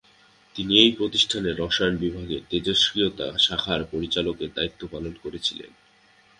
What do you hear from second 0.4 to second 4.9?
তিনি এই প্রতিষ্ঠানের রসায়ন বিভাগের তেজস্ক্রিয়তা শাখার পরিচালকের দায়িত্ব